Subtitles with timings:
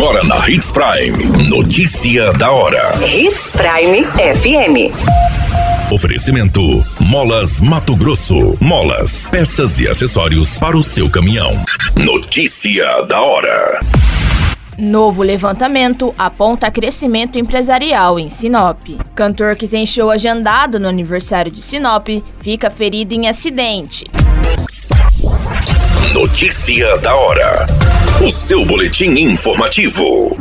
[0.00, 1.46] Agora na Hits Prime.
[1.46, 2.90] Notícia da hora.
[3.06, 5.92] Hits Prime FM.
[5.92, 8.56] Oferecimento: Molas Mato Grosso.
[8.58, 11.50] Molas, peças e acessórios para o seu caminhão.
[11.94, 13.78] Notícia da hora.
[14.78, 18.80] Novo levantamento aponta crescimento empresarial em Sinop.
[19.14, 22.08] Cantor que tem show agendado no aniversário de Sinop
[22.40, 24.06] fica ferido em acidente.
[26.14, 27.89] Notícia da hora.
[28.18, 30.36] O seu boletim informativo.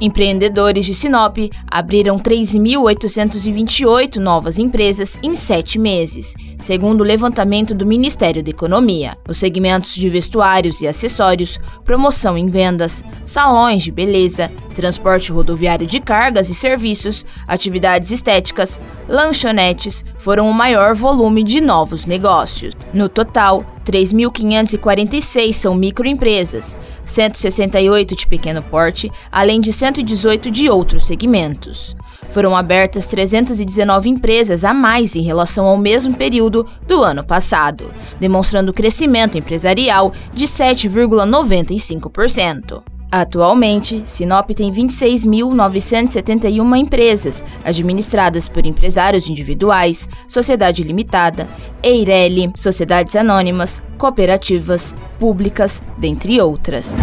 [0.00, 1.36] Empreendedores de Sinop
[1.66, 9.14] abriram 3.828 novas empresas em sete meses, segundo o levantamento do Ministério da Economia.
[9.28, 16.00] Os segmentos de vestuários e acessórios, promoção em vendas, salões de beleza, transporte rodoviário de
[16.00, 22.74] cargas e serviços, atividades estéticas, lanchonetes foram o maior volume de novos negócios.
[22.94, 31.94] No total, 3.546 são microempresas, 168 de pequeno porte, além de 118 de outros segmentos.
[32.28, 38.72] Foram abertas 319 empresas a mais em relação ao mesmo período do ano passado, demonstrando
[38.72, 42.95] crescimento empresarial de 7,95%.
[43.18, 51.48] Atualmente, Sinop tem 26.971 empresas, administradas por empresários individuais, sociedade limitada,
[51.82, 56.98] Eireli, sociedades anônimas, cooperativas, públicas, dentre outras.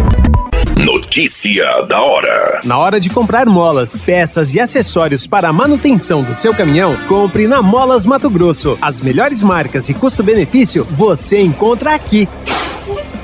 [0.76, 2.60] Notícia da hora.
[2.62, 7.48] Na hora de comprar molas, peças e acessórios para a manutenção do seu caminhão, compre
[7.48, 8.78] na Molas Mato Grosso.
[8.80, 12.28] As melhores marcas e custo-benefício você encontra aqui.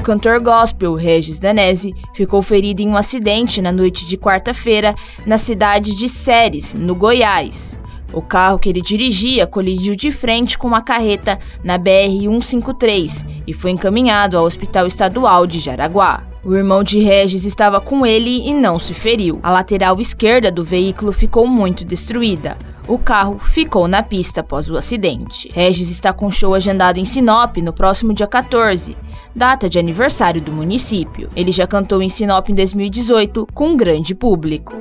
[0.00, 4.94] O cantor gospel Regis Danese ficou ferido em um acidente na noite de quarta-feira
[5.26, 7.76] na cidade de Séries, no Goiás.
[8.10, 13.72] O carro que ele dirigia colidiu de frente com uma carreta na BR-153 e foi
[13.72, 16.29] encaminhado ao Hospital Estadual de Jaraguá.
[16.42, 19.38] O irmão de Regis estava com ele e não se feriu.
[19.42, 22.56] A lateral esquerda do veículo ficou muito destruída.
[22.88, 25.50] O carro ficou na pista após o acidente.
[25.52, 28.96] Regis está com show agendado em Sinop no próximo dia 14,
[29.36, 31.28] data de aniversário do município.
[31.36, 34.74] Ele já cantou em Sinop em 2018 com um grande público.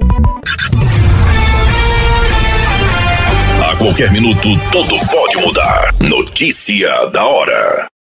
[3.70, 5.94] A qualquer minuto, tudo pode mudar.
[6.00, 7.98] Notícia da hora.